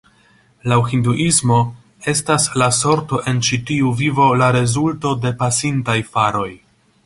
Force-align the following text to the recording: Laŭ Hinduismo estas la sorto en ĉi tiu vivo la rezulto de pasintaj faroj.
Laŭ 0.71 0.77
Hinduismo 0.91 1.57
estas 2.13 2.49
la 2.61 2.69
sorto 2.79 3.21
en 3.33 3.43
ĉi 3.49 3.61
tiu 3.71 3.93
vivo 4.03 4.31
la 4.43 4.51
rezulto 4.59 5.15
de 5.27 5.37
pasintaj 5.45 5.99
faroj. 6.17 6.51